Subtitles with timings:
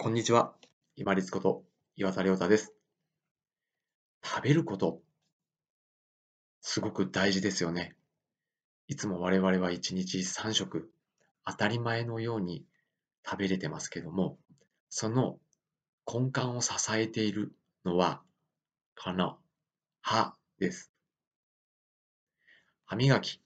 [0.00, 0.54] こんにちは。
[0.94, 1.64] 今立こと
[1.96, 2.72] 岩田亮太です。
[4.24, 5.00] 食べること、
[6.60, 7.96] すごく大事ですよね。
[8.86, 10.88] いつも我々は1日3食、
[11.44, 12.64] 当たり前のように
[13.28, 14.38] 食べれてますけども、
[14.88, 15.40] その
[16.06, 17.52] 根幹を支えている
[17.84, 18.22] のは、
[19.02, 19.36] この
[20.00, 20.92] 歯です。
[22.86, 23.40] 歯磨き、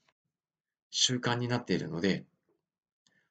[0.91, 2.25] 習慣になっているので、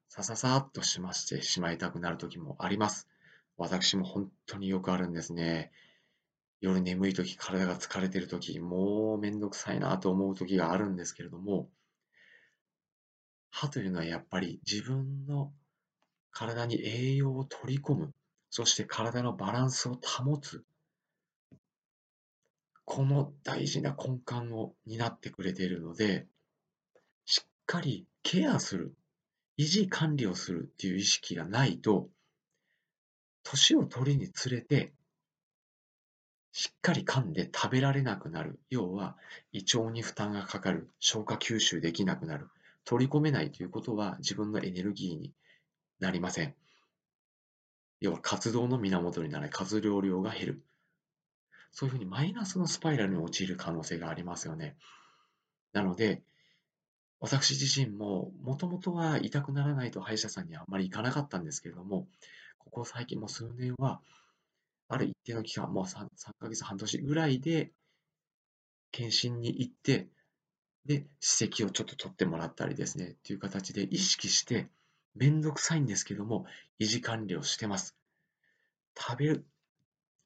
[0.08, 3.08] さささっとしましてしまいたくなる時もあります。
[3.56, 5.72] 私も本当によくあるんですね。
[6.60, 11.68] 夜眠い時、体が疲れてる時、もうめんどくさいなと思う時があるんですけれども、
[13.50, 15.52] 歯というのはやっぱり自分の
[16.30, 18.14] 体に栄養を取り込む、
[18.48, 20.64] そして体のバランスを保つ、
[22.84, 26.26] この大事な根幹を担ってくれているので、
[27.24, 28.94] しっかりケアする、
[29.58, 32.08] 維持管理をするっていう意識がないと、
[33.42, 34.92] 年を取りにつれて、
[36.52, 38.60] しっかり噛んで食べられなくなる。
[38.68, 39.16] 要は、
[39.52, 40.90] 胃腸に負担がかかる。
[41.00, 42.50] 消化吸収できなくなる。
[42.84, 45.32] 取り込めないということは自分のエネルギーに
[46.00, 46.54] なりません。
[48.00, 50.62] 要は活動の源にならない活動量が減る。
[51.70, 54.76] そういうふうにマイナスのスパイラルに陥る可能性がありますよね。
[55.72, 56.22] なので、
[57.20, 62.08] 私自身ももともとは痛くならないと歯医者さんにはあんまり行かなかったんですけれども、
[62.58, 64.00] ここ最近もう数年は、
[64.88, 67.72] ある一定の期間、もう 3, 3ヶ月、半年ぐらいで、
[68.90, 70.08] 検診に行って、
[70.84, 74.68] で、歯石をちょっと取ってもらったりですね、っていう形で意識して、
[75.14, 76.46] めんどくさいんですけども、
[76.80, 77.96] 維持管理をしてます。
[78.98, 79.46] 食べる、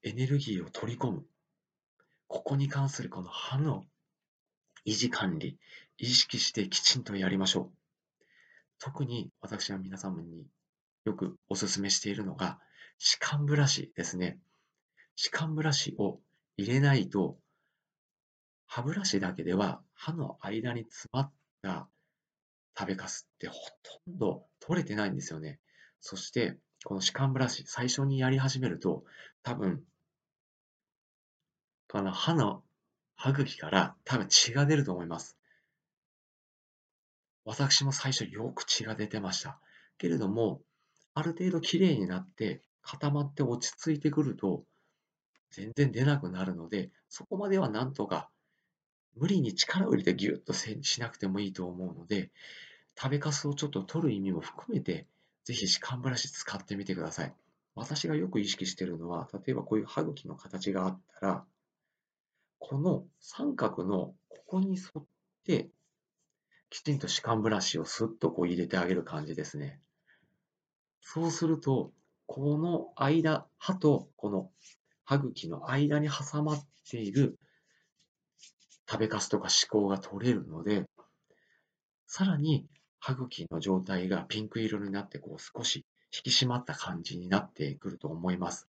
[0.03, 1.27] エネルギーを取り込む。
[2.29, 3.85] ここに関するこの歯の
[4.85, 5.59] 維持管理、
[5.99, 7.77] 意識してきちんとやりましょう。
[8.79, 10.47] 特に私は皆様に
[11.07, 12.59] よくお勧めしているのが、
[12.99, 14.41] 歯間ブラシですね。
[15.15, 16.19] 歯間ブラシを
[16.57, 17.39] 入れないと、
[18.67, 21.33] 歯ブラシだけでは歯の間に詰まっ
[21.63, 21.89] た
[22.77, 23.55] 食べかすってほ
[24.05, 25.61] とんど取れてないんですよね。
[26.01, 29.05] そして、この歯間ブラシ、最初にやり始めると、
[29.45, 29.85] 多分、
[31.89, 32.65] この歯の
[33.15, 35.39] 歯茎から多分血が出ると思います。
[37.45, 39.61] 私も最初よく血が出てました。
[39.99, 40.61] けれども、
[41.17, 44.65] ある程度きれいになって固まって落ち着いてくると
[45.51, 48.29] 全然出なくなるので、そこまではなんとか
[49.17, 52.31] 無理に力を入れてギュッとしなくてもいいと思うので、
[53.01, 55.07] 食べかすをちょっと取る意味も含めて、
[55.45, 57.35] ぜひ歯間ブラシ使ってみてください。
[57.75, 61.45] 私がよく意識してるのは、例えばこういう歯茎の形があったら、
[62.59, 65.05] この三角のここに沿っ
[65.47, 65.71] て、
[66.69, 69.81] きちんと歯間ブラシをスッとこう入れてあげる感じですね。
[71.09, 71.93] そうすると、
[72.27, 74.51] この間、歯とこの
[75.05, 77.39] 歯茎の間に挟まっている
[78.91, 80.85] 食べかすとか歯垢が取れるので、
[82.09, 82.67] さらに
[82.99, 88.67] 歯茎の状態がピンク色になってこう少し引き締まった感じになってくると思います。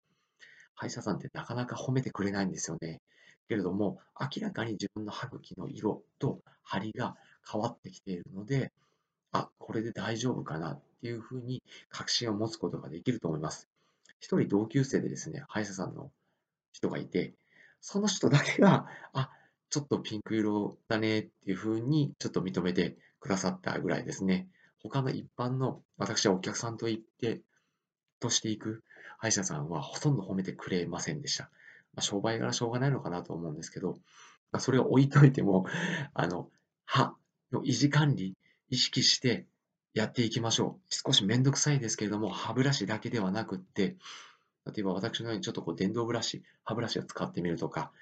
[0.74, 3.02] 歯医者さんってなかなか褒めてくれないんですよね。
[3.46, 7.14] けれども、明らかに自分の歯茎の色と張りが
[7.46, 8.72] 変わってきているので、
[9.32, 13.68] あ、これで大丈夫かなっていうふうに確信を持つことができると思います。
[14.20, 16.12] 一人同級生でですね、歯医者さんの
[16.72, 17.34] 人がいて、
[17.80, 19.28] その人だけが、あ、
[19.68, 24.48] ちょっとピンク色だねっていうふうにちょっと認めてくださったぐらいですね。
[24.80, 27.40] 他の一般の私はお客さんと行って、
[28.20, 28.84] としていく
[29.18, 31.50] 歯医者さんはほとんど褒めてくれませんでした。
[31.94, 33.96] まあ、商売柄しょうがないのかなと思うんですけど、
[34.52, 35.66] まあ、それを置いといても、
[36.14, 36.48] あの、
[36.84, 37.16] 歯
[37.50, 38.36] の維持管理、
[38.68, 39.46] 意識して
[39.94, 40.94] やっていきましょう。
[40.94, 43.96] 少しめんどくさいですけれども、歯ブラシだけではなくって、
[44.66, 47.92] 例えば私のようにちょっとこう電動ブラシ、歯ブラシを使ってみるとか、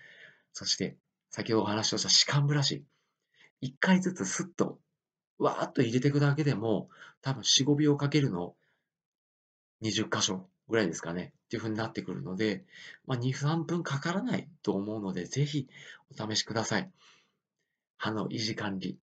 [0.52, 0.96] そして
[1.30, 2.84] 先ほどお話をした歯間ブラシ、
[3.62, 4.78] 1回ずつスッと
[5.40, 6.88] わーっと入れていくだけでも、
[7.22, 8.54] 多分4、5秒かけるの
[9.82, 12.64] 20箇所ぐらいですかね、っていう風になってくるので、
[13.06, 15.66] まあ、2、3分かからないと思うので、ぜひ
[16.14, 16.90] お試しください。
[17.96, 18.98] 歯の維持管理、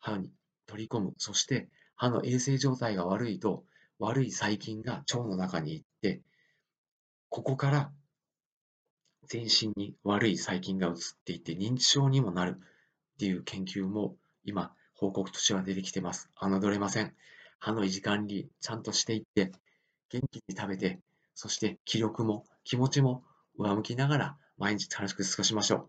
[0.00, 0.32] 歯に
[0.66, 1.68] 取り込む、そして
[2.02, 3.62] 歯の衛生状態が悪いと、
[4.00, 6.20] 悪い細菌が腸の中に行って、
[7.28, 7.92] ここから
[9.28, 10.94] 全身に悪い細菌が移っ
[11.24, 16.28] ていって認知症にもなるっていう研究も今報告としては出てきてます。
[16.40, 17.14] 侮れません。
[17.60, 19.52] 歯の維持管理ちゃんとしていって、
[20.10, 20.98] 元気に食べて、
[21.36, 23.22] そして気力も気持ちも
[23.56, 25.88] 上向きながら毎日楽しく過ごしましょう。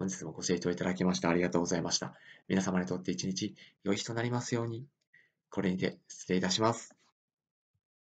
[0.00, 2.12] 本日もご清聴いただきましてありがとうございました。
[2.46, 3.54] 皆様にとって一日
[3.84, 4.84] 良い日となりますように。
[5.50, 6.99] これにて失礼いたします。